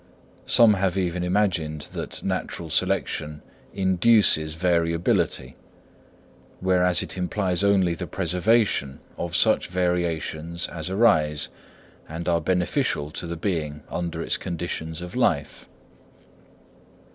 [0.47, 5.55] Some have even imagined that natural selection induces variability,
[6.59, 11.49] whereas it implies only the preservation of such variations as arise
[12.09, 15.67] and are beneficial to the being under its conditions of life.